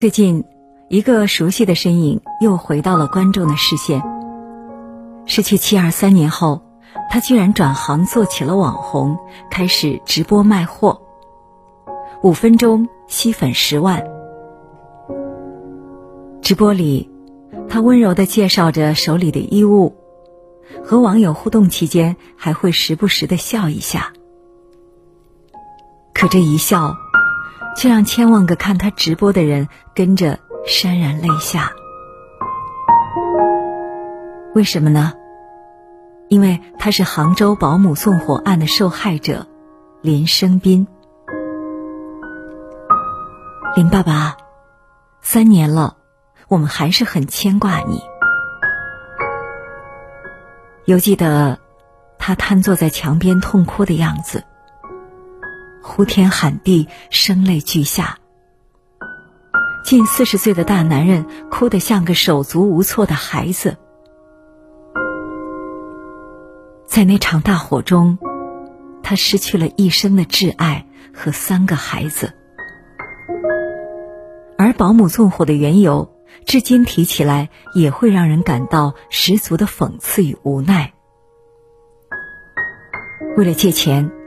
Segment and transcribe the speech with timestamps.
[0.00, 0.44] 最近，
[0.86, 4.00] 一个熟悉的身影又回到了观众的视线。
[5.26, 6.62] 失去妻儿三年后，
[7.10, 9.18] 他居然转行做起了网红，
[9.50, 11.02] 开始直播卖货，
[12.22, 14.06] 五分钟吸粉十万。
[16.42, 17.10] 直播里，
[17.68, 19.96] 他温柔的介绍着手里的衣物，
[20.84, 24.12] 和网友互动期间还会时不时的笑一下。
[26.14, 26.94] 可这一笑。
[27.78, 31.70] 却让千万个看他直播的人跟着潸然泪下。
[34.52, 35.12] 为什么呢？
[36.28, 39.46] 因为他是杭州保姆纵火案的受害者
[40.02, 40.88] 林生斌。
[43.76, 44.36] 林爸爸，
[45.20, 45.98] 三年了，
[46.48, 48.02] 我们还是很牵挂你。
[50.84, 51.60] 犹记得
[52.18, 54.42] 他瘫坐在墙边痛哭的样子。
[55.88, 58.18] 呼天喊地，声泪俱下。
[59.82, 63.78] 近四十岁的大男人哭得像个手足无措的孩子。
[66.86, 68.18] 在那场大火中，
[69.02, 72.34] 他失去了一生的挚爱和三个孩子。
[74.58, 76.12] 而保姆纵火的缘由，
[76.44, 80.92] 至今提起来也会让人感到十足的讽刺与无奈。
[83.36, 84.17] 为了借钱。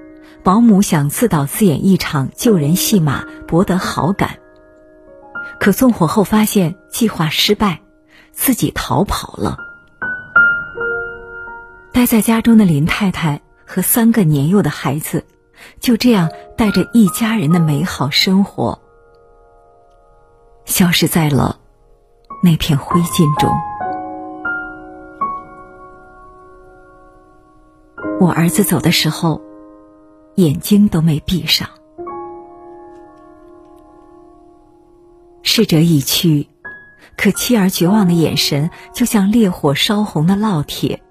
[0.44, 4.40] 保姆想自导自演一场救人戏码，博得好感。
[5.60, 7.82] 可纵火后发现计划失败，
[8.32, 9.58] 自己逃跑了。
[11.94, 15.26] 待在家中的林太太和三个年幼的孩子，
[15.80, 18.80] 就这样带着一家人的美好生活，
[20.66, 21.60] 消失在了
[22.42, 23.52] 那片灰烬中。
[28.20, 29.51] 我儿子走的时候。
[30.36, 31.68] 眼睛都没闭上。
[35.44, 36.48] 逝者已去，
[37.18, 41.02] 可妻儿绝望的眼神就像烈火烧红的烙铁，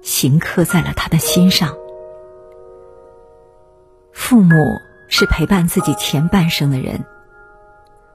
[0.00, 1.74] 刑刻在了他的心上。
[4.12, 4.54] 父母
[5.08, 7.04] 是陪伴自己前半生的人，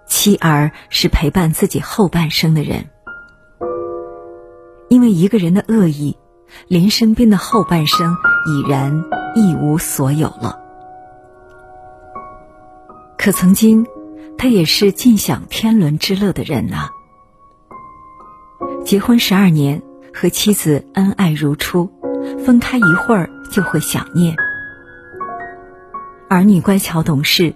[0.08, 2.90] 妻儿是陪伴自己后半生的人。
[4.90, 6.18] 因为一个人的恶意，
[6.68, 8.16] 林生斌的后半生
[8.48, 9.04] 已然。
[9.38, 10.60] 一无所有了。
[13.20, 13.86] 可曾经，
[14.36, 16.90] 他也是尽享天伦之乐的人呐。
[18.84, 21.92] 结婚十二年，和妻子恩爱如初，
[22.44, 24.36] 分开一会儿就会想念。
[26.30, 27.54] 儿女乖巧懂事，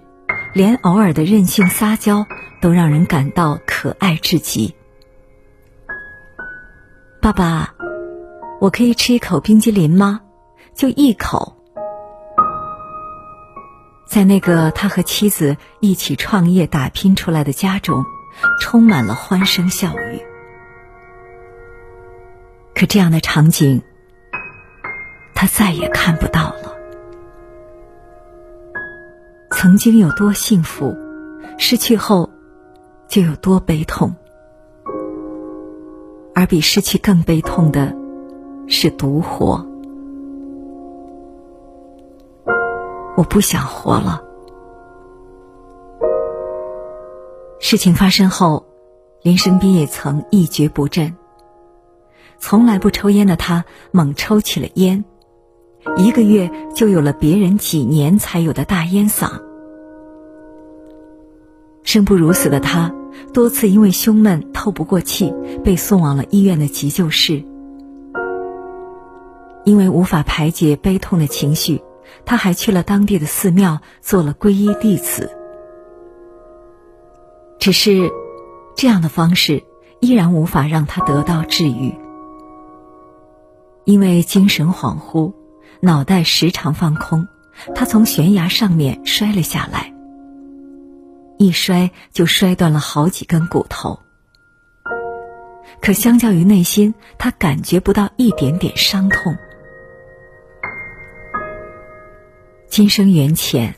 [0.54, 2.28] 连偶尔的任性撒娇
[2.62, 4.76] 都让人感到可爱至极。
[7.22, 7.74] 爸爸，
[8.60, 10.22] 我可以吃一口冰激凌吗？
[10.76, 11.58] 就一口。
[14.12, 18.04] 在那个他和妻子一起创业打拼出来的家中，
[18.60, 20.22] 充满了欢声笑语。
[22.76, 23.82] 可这样的场景，
[25.34, 26.76] 他再也看不到了。
[29.52, 30.94] 曾经有多幸福，
[31.58, 32.30] 失去后
[33.08, 34.14] 就有多悲痛。
[36.36, 37.96] 而比失去更悲痛的，
[38.68, 39.71] 是独活。
[43.22, 44.24] 我不想活了。
[47.60, 48.66] 事情发生后，
[49.22, 51.16] 林生斌也曾一蹶不振。
[52.40, 55.06] 从来不抽烟的他，猛抽起了烟，
[55.98, 59.40] 一个月就有了别人几年才有的大烟嗓。
[61.84, 62.92] 生不如死的他，
[63.36, 65.32] 多次因为胸闷透不过气，
[65.64, 67.44] 被送往了医院的急救室。
[69.64, 71.84] 因为无法排解悲痛的情绪。
[72.26, 75.32] 他还去了当地的寺庙做了皈依弟子，
[77.60, 78.10] 只是
[78.76, 79.64] 这样的方式
[80.00, 81.96] 依然无法让他得到治愈，
[83.86, 85.34] 因为精神恍惚，
[85.82, 87.28] 脑袋时常放空，
[87.76, 89.94] 他从悬崖上面摔了下来，
[91.38, 94.00] 一摔就摔断了好几根骨头，
[95.82, 99.36] 可相较于内心，他感觉不到一点点伤痛。
[102.72, 103.76] 今生缘浅，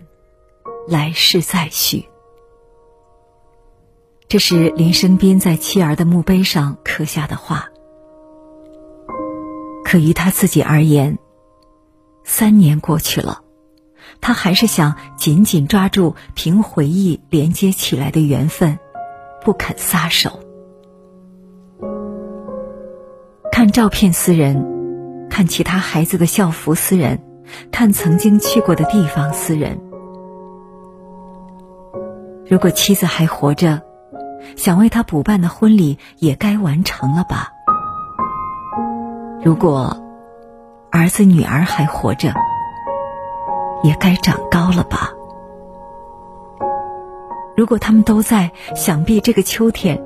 [0.87, 2.05] 来世再续。
[4.27, 7.69] 这是林生斌在妻儿的墓碑上刻下的话。
[9.83, 11.17] 可于他自己而言，
[12.23, 13.41] 三年过去了，
[14.21, 18.77] 他还是想紧紧抓住凭回忆连接起来的缘分，
[19.43, 20.39] 不肯撒手。
[23.51, 27.32] 看照片私人，看其他孩子的校服私人。
[27.71, 29.79] 看曾经去过的地方，私人。
[32.45, 33.81] 如果妻子还活着，
[34.55, 37.51] 想为他补办的婚礼也该完成了吧？
[39.43, 39.97] 如果
[40.91, 42.33] 儿子女儿还活着，
[43.83, 45.11] 也该长高了吧？
[47.55, 50.01] 如果他们都在，想必这个秋天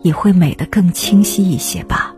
[0.00, 2.09] 也会美得更清晰一些吧。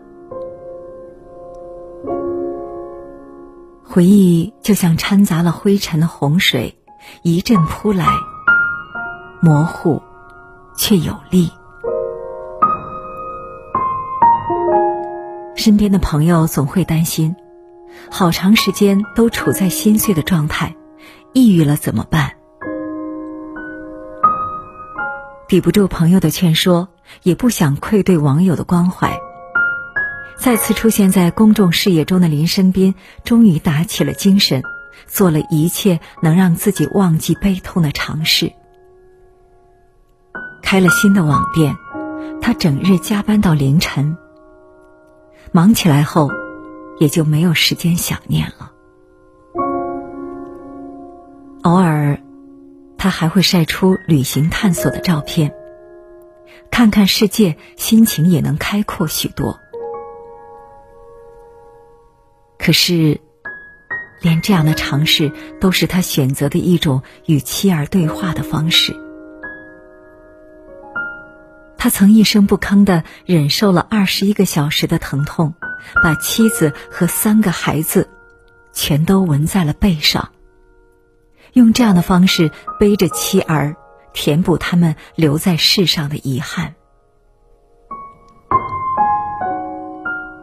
[3.93, 6.79] 回忆就像掺杂了灰尘的洪水，
[7.21, 8.07] 一阵扑来，
[9.39, 10.01] 模糊
[10.75, 11.51] 却有力。
[15.55, 17.35] 身边的朋友总会担心，
[18.09, 20.75] 好长时间都处在心碎的状态，
[21.31, 22.31] 抑郁了怎么办？
[25.47, 26.89] 抵不住朋友的劝说，
[27.21, 29.15] 也不想愧对网友的关怀。
[30.37, 34.63] 再次出现在公众视野中的林生斌，终于打起了精神，
[35.07, 38.51] 做了一切能让自己忘记悲痛的尝试。
[40.61, 41.77] 开了新的网店，
[42.41, 44.17] 他整日加班到凌晨。
[45.51, 46.29] 忙起来后，
[46.99, 48.71] 也就没有时间想念了。
[51.61, 52.19] 偶尔，
[52.97, 55.53] 他还会晒出旅行探索的照片，
[56.71, 59.59] 看看世界，心情也能开阔许多。
[62.65, 63.19] 可是，
[64.21, 68.95] 连这样的尝试都是他选择的一种与妻儿对话的方式。
[71.77, 75.55] 他曾一声不吭的忍受了二十一个小时的疼痛，
[76.01, 78.07] 把妻子和三个孩子
[78.71, 80.29] 全都纹在了背上，
[81.51, 82.49] 用这样的方式
[82.79, 83.75] 背着妻儿，
[84.13, 86.75] 填补他们留在世上的遗憾。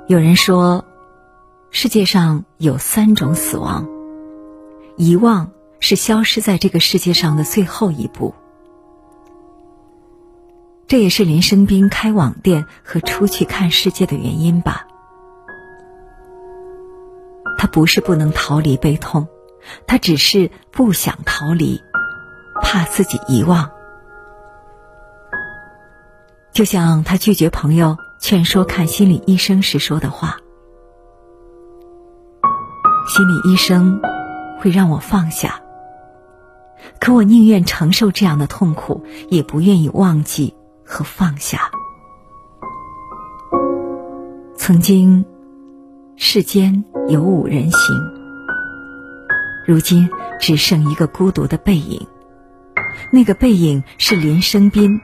[0.07, 0.85] 有人说。
[1.73, 3.89] 世界上有三种死亡，
[4.97, 8.35] 遗忘是消失在这个世界上的最后一步。
[10.89, 14.89] 这也是林生斌开网店和出去看世界的原因吧。
[17.57, 19.29] 他不是不能逃离悲痛，
[19.87, 21.81] 他只是不想逃离，
[22.61, 23.71] 怕自己遗忘。
[26.53, 30.39] 就像他拒绝朋友劝说看心理医生时说的话。
[33.11, 34.01] 心理医生
[34.61, 35.61] 会让我放下，
[37.01, 40.55] 可我宁愿承受这样的痛苦，也不愿意忘记
[40.85, 41.73] 和放下。
[44.57, 45.25] 曾经，
[46.15, 47.97] 世间有五人行，
[49.67, 50.09] 如今
[50.39, 52.07] 只剩一个孤独的背影。
[53.11, 55.01] 那个背影是林生斌，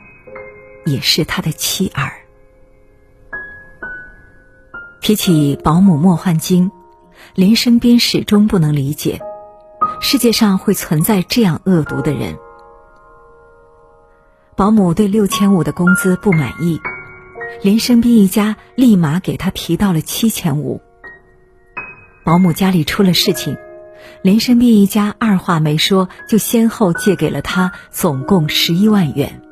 [0.85, 2.13] 也是他的妻儿。
[5.01, 6.71] 提起保姆莫焕晶。
[7.35, 9.21] 林生斌始终不能理解，
[10.01, 12.37] 世界上会存在这样恶毒的人。
[14.55, 16.81] 保姆对六千五的工资不满意，
[17.63, 20.81] 林生斌一家立马给他提到了七千五。
[22.25, 23.57] 保姆家里出了事情，
[24.23, 29.43] 林生斌一家二话没说就先后借给了他总共十一万元。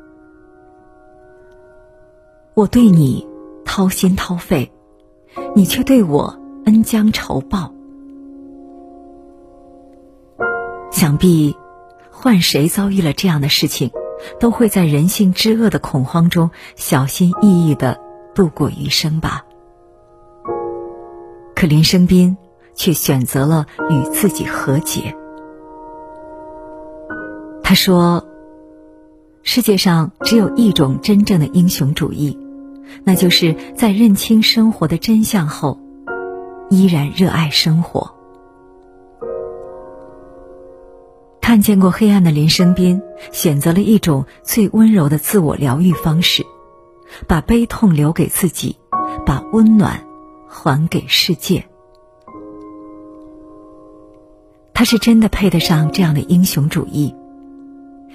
[2.55, 3.27] 我对你
[3.63, 4.71] 掏心掏肺，
[5.55, 6.39] 你却对我。
[6.65, 7.71] 恩将仇报，
[10.91, 11.55] 想必
[12.11, 13.91] 换谁遭遇了这样的事情，
[14.39, 17.99] 都会在人性之恶的恐慌中小心翼翼的
[18.33, 19.45] 度过余生吧。
[21.55, 22.35] 可林生斌
[22.73, 25.15] 却选择了与自己和解。
[27.63, 28.25] 他说
[29.43, 32.37] ：“世界上只有一种真正的英雄主义，
[33.03, 35.79] 那就是在认清生活的真相后。”
[36.69, 38.13] 依然热爱生活。
[41.41, 46.43] 看见过黑暗的林生斌，选择了一种最温柔的自我疗愈方式，
[47.27, 48.77] 把悲痛留给自己，
[49.25, 50.03] 把温暖
[50.47, 51.67] 还给世界。
[54.73, 57.15] 他是真的配得上这样的英雄主义，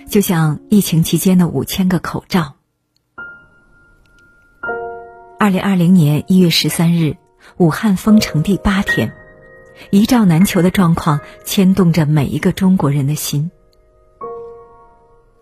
[0.08, 2.54] 就像疫情期间的五千个口罩。
[5.38, 7.16] 二零二零年一月十三日。
[7.56, 9.12] 武汉封城第八天，
[9.90, 13.50] 一罩难求的状况牵动着每一个中国人的心。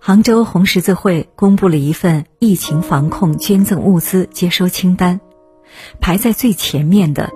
[0.01, 5.21] 杭州红十字会公布了一份疫情防控捐赠物资接收清单，
[6.01, 7.31] 排在最前面的，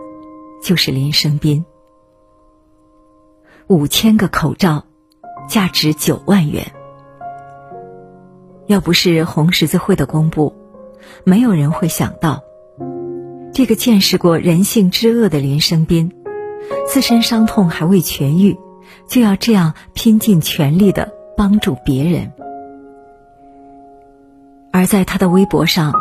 [0.63, 1.65] 就是林生斌。
[3.67, 4.85] 五千个口罩，
[5.49, 6.73] 价值九万元。
[8.67, 10.55] 要不是红十字会的公布，
[11.25, 12.43] 没有人会想到。
[13.55, 16.11] 这个见识过人性之恶的林生斌，
[16.89, 18.59] 自身伤痛还未痊愈，
[19.07, 22.33] 就要这样拼尽全力的帮助别人。
[24.71, 25.93] 而在他的微博上，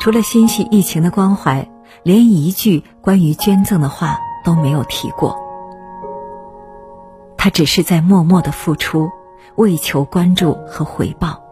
[0.00, 1.68] 除了心系疫情的关怀，
[2.02, 5.36] 连一句关于捐赠的话都没有提过。
[7.36, 9.10] 他只是在默默的付出，
[9.56, 11.42] 为求关注和回报。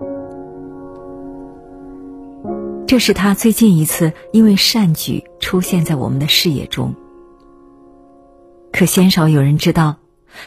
[2.86, 6.94] 这是他最近一次因为善举出现在我们的视野中。
[8.72, 9.96] 可鲜少有人知道，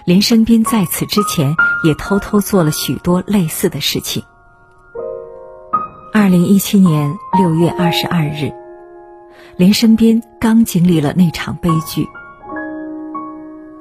[0.05, 4.23] 林生斌在此之前也偷偷做了许多类似的事情。
[6.13, 8.51] 二零一七年六月二十二日，
[9.57, 12.07] 林生斌刚经历了那场悲剧。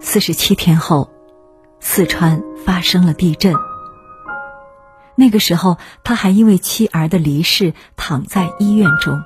[0.01, 1.11] 四十七天后，
[1.81, 3.55] 四川发生了地震。
[5.17, 9.23] 那个时候，他还因为妻儿的离世躺在医院中。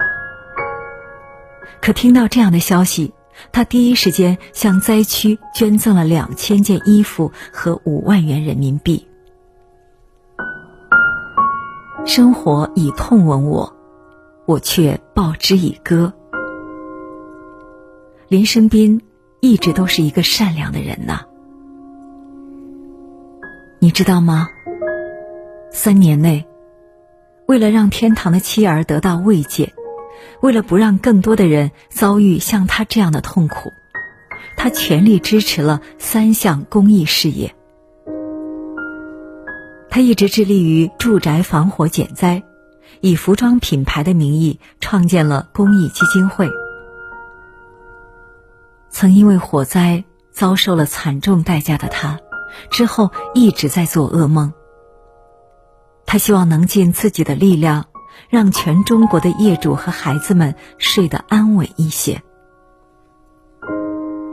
[1.82, 3.12] 可听到这样的消息。
[3.52, 9.08] 他第一时间向灾区捐赠了两千件衣服和五万元人民币。
[12.04, 13.74] 生活以痛吻我，
[14.44, 16.12] 我却报之以歌。
[18.28, 19.00] 林生斌
[19.40, 21.20] 一直都是一个善良的人呐，
[23.78, 24.48] 你知道吗？
[25.72, 26.46] 三年内，
[27.46, 29.72] 为了让天堂的妻儿得到慰藉。
[30.42, 33.72] 为了不让更多的人遭遇像他这样的痛苦，
[34.56, 37.54] 他全力支持了三项公益事业。
[39.88, 42.42] 他一直致力于住宅防火减灾，
[43.00, 46.48] 以服装品牌的名义创建了公益基金会。
[48.90, 52.18] 曾因为火灾遭受了惨重代价的他，
[52.70, 54.52] 之后一直在做噩梦。
[56.10, 57.84] 他希望能尽自己的力量。
[58.28, 62.22] 让全中国的业主和孩子们睡得安稳一些。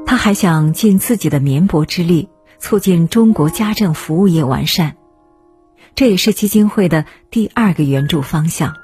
[0.05, 2.29] 他还想尽自己的绵薄之力，
[2.59, 4.97] 促进中国家政服务业完善，
[5.95, 8.75] 这也是基金会的第二个援助方向。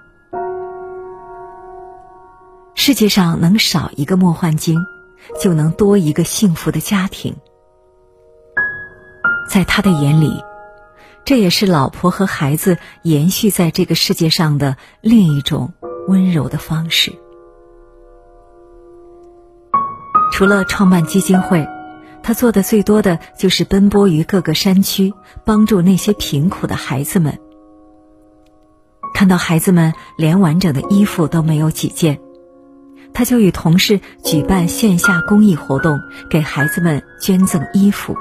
[2.73, 4.79] 世界上能少一个莫焕晶，
[5.39, 7.35] 就能多一个幸福的家庭。
[9.49, 10.43] 在他的眼里。
[11.25, 15.73] 这也是老婆和孩子延续在这个世界上的另一种
[16.07, 17.13] 温柔的方式。
[20.33, 21.65] 除了创办基金会，
[22.21, 25.13] 他做的最多的就是奔波于各个山区，
[25.45, 27.39] 帮助那些贫苦的孩子们。
[29.13, 32.19] 看到孩子们连完整的衣服都没有几件，
[33.13, 35.99] 他就与同事举办线下公益活动，
[36.29, 38.17] 给孩子们捐赠衣服。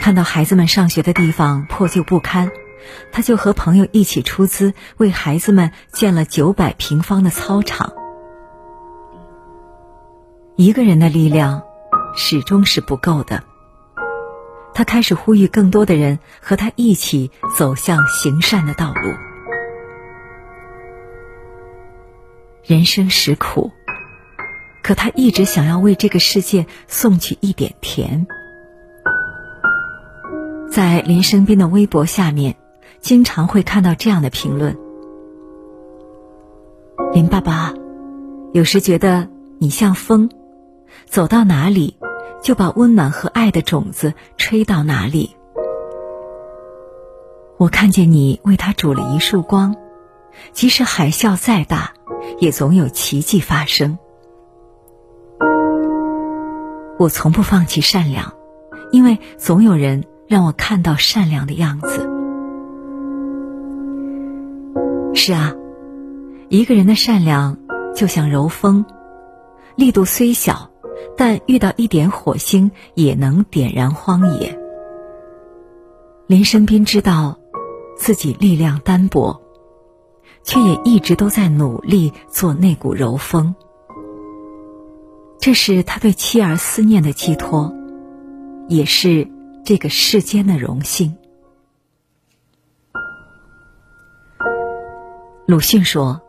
[0.00, 2.50] 看到孩子们上学的地方破旧不堪，
[3.12, 7.92] 他就和朋友一起出资为孩子们建了九百平方的操场。
[10.56, 11.62] 一个人的力量
[12.16, 13.44] 始终是不够的，
[14.72, 19.12] 他开始呼吁更多的人和他一起走向行善的道路。
[22.64, 23.70] 人生实苦，
[24.82, 28.26] 可他一直想要为这个世界送去一点甜。
[30.70, 32.54] 在林生斌的微博下面，
[33.00, 34.78] 经常会看到这样的评论
[37.12, 37.74] ：“林爸爸，
[38.52, 40.30] 有时觉得你像风，
[41.06, 41.96] 走到哪里，
[42.40, 45.34] 就把温暖和爱的种子吹到哪里。
[47.56, 49.74] 我看见你为他煮了一束光，
[50.52, 51.94] 即使海啸再大，
[52.38, 53.98] 也总有奇迹发生。
[56.96, 58.32] 我从不放弃善良，
[58.92, 62.08] 因为总有人。”让我看到善良的样子。
[65.12, 65.52] 是啊，
[66.48, 67.58] 一个人的善良
[67.96, 68.84] 就像柔风，
[69.74, 70.70] 力度虽小，
[71.16, 74.56] 但遇到一点火星也能点燃荒野。
[76.28, 77.36] 林生斌知道
[77.98, 79.42] 自己力量单薄，
[80.44, 83.52] 却也一直都在努力做那股柔风。
[85.40, 87.74] 这是他对妻儿思念的寄托，
[88.68, 89.26] 也是。
[89.64, 91.16] 这个世间的荣幸。
[95.46, 96.20] 鲁迅说：“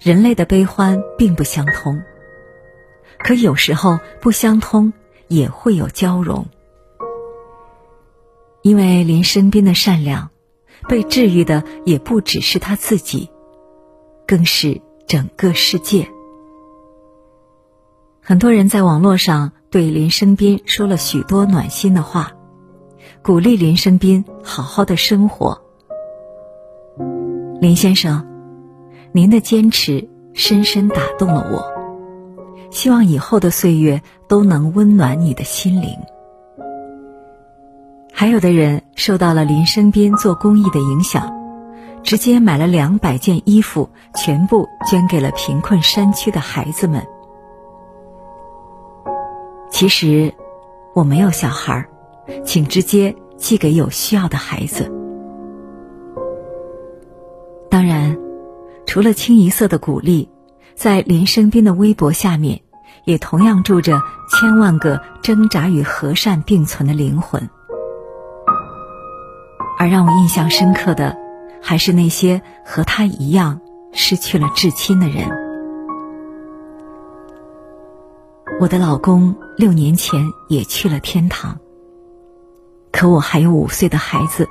[0.00, 2.02] 人类的悲欢并不相通，
[3.18, 4.92] 可有时候不相通
[5.28, 6.46] 也会有交融。”
[8.62, 10.30] 因为林生斌的善良，
[10.88, 13.30] 被治愈的也不只是他自己，
[14.26, 16.08] 更是整个世界。
[18.20, 22.32] 很多人在网络上对林生斌说了许多暖心的话。
[23.24, 25.62] 鼓励林生斌好好的生活。
[27.60, 28.26] 林先生，
[29.12, 31.64] 您的坚持深深打动了我，
[32.72, 35.96] 希望以后的岁月都能温暖你的心灵。
[38.12, 41.32] 还有的人受到了林生斌做公益的影响，
[42.02, 47.06] 直接买了两百件衣服，全部捐给了贫困山区的孩子们。
[49.70, 50.34] 其实
[50.92, 51.88] 我没有小孩儿，
[52.44, 54.90] 请直接寄给有需要的孩子。
[57.70, 58.18] 当然，
[58.86, 60.28] 除了清一色的鼓励，
[60.74, 62.60] 在林生斌的微博下面，
[63.04, 67.48] 也同样住着千万个挣扎与和善并存的灵魂。
[69.78, 71.16] 而让我印象深刻的，
[71.62, 73.60] 还是那些和他一样
[73.92, 75.28] 失去了至亲的人。
[78.60, 81.58] 我的老公六年前也去了天堂，
[82.92, 84.48] 可我还有五岁的孩子，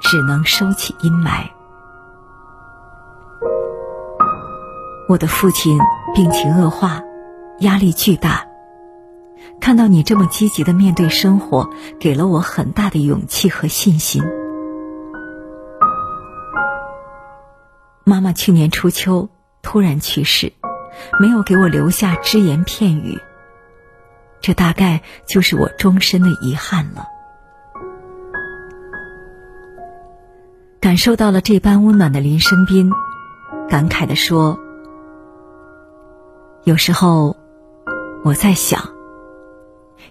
[0.00, 1.50] 只能收起阴霾。
[5.08, 5.78] 我的父亲
[6.14, 7.02] 病情恶化，
[7.58, 8.46] 压力巨大。
[9.60, 11.68] 看到你这么积极的面对生活，
[11.98, 14.22] 给了我很大的勇气和信心。
[18.04, 19.28] 妈妈去年初秋
[19.62, 20.52] 突然去世，
[21.20, 23.20] 没有给我留下只言片语。
[24.40, 27.04] 这大概就是我终身的遗憾了。
[30.80, 32.90] 感受到了这般温暖的林生斌，
[33.68, 34.58] 感慨的说。
[36.64, 37.36] 有时候，
[38.24, 38.88] 我在想，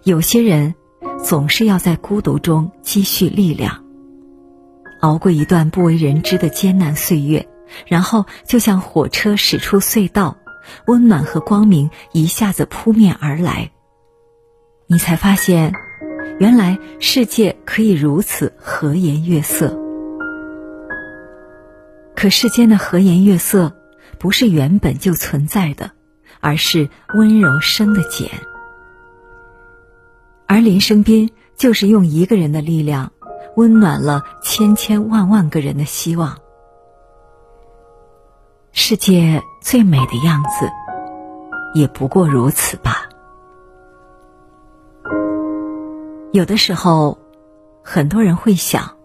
[0.03, 0.75] 有些人
[1.23, 3.83] 总是要在孤独中积蓄力量，
[5.01, 7.49] 熬过一段不为人知的艰难岁月，
[7.87, 10.37] 然后就像火车驶出隧道，
[10.85, 13.71] 温暖和光明一下子扑面而来。
[14.85, 15.73] 你才发现，
[16.39, 19.88] 原来世界可以如此和颜悦色。
[22.19, 23.77] 可世间的和颜悦色，
[24.19, 25.91] 不是原本就存在的。
[26.41, 28.29] 而是温柔生的茧，
[30.47, 33.11] 而林生斌就是用一个人的力量，
[33.57, 36.37] 温暖了千千万万个人的希望。
[38.71, 40.69] 世界最美的样子，
[41.73, 43.09] 也不过如此吧。
[46.31, 47.17] 有的时候，
[47.83, 48.95] 很多人会想，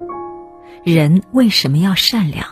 [0.84, 2.46] 人为什么要善良？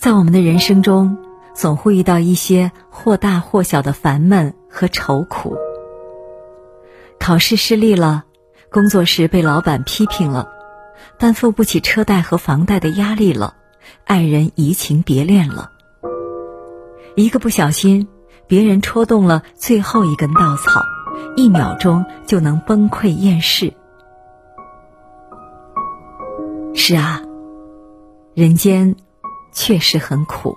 [0.00, 1.16] 在我们的人生中。
[1.52, 5.56] 总会遇到一些或大或小的烦闷和愁苦。
[7.18, 8.24] 考试失利了，
[8.70, 10.48] 工作时被老板批评了，
[11.18, 13.56] 担负不起车贷和房贷的压力了，
[14.04, 15.70] 爱人移情别恋了。
[17.16, 18.08] 一个不小心，
[18.46, 20.80] 别人戳动了最后一根稻草，
[21.36, 23.74] 一秒钟就能崩溃厌世。
[26.74, 27.20] 是啊，
[28.34, 28.96] 人间
[29.52, 30.56] 确实很苦。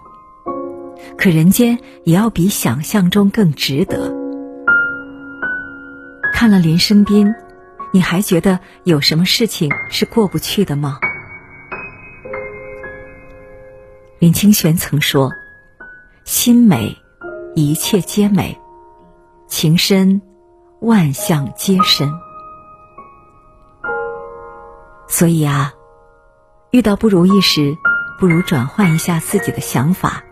[1.17, 4.13] 可人间也要比想象中更值得。
[6.33, 7.33] 看了林生斌，
[7.91, 10.99] 你还觉得有什么事情是过不去的吗？
[14.19, 15.31] 林清玄曾说
[16.25, 16.97] ：“心美，
[17.55, 18.57] 一切皆美；
[19.47, 20.21] 情深，
[20.79, 22.11] 万象皆深。”
[25.07, 25.73] 所以啊，
[26.71, 27.75] 遇到不如意时，
[28.19, 30.23] 不如转换一下自己的想法。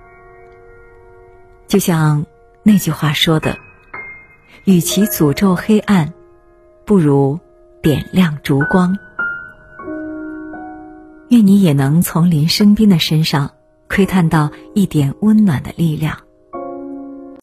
[1.68, 2.26] 就像
[2.64, 3.58] 那句话说的
[4.66, 6.14] ：“与其诅咒黑暗，
[6.86, 7.40] 不如
[7.82, 8.98] 点亮烛光。”
[11.30, 13.52] 愿你也能从林生斌的身上
[13.88, 16.18] 窥探到一点温暖的力量。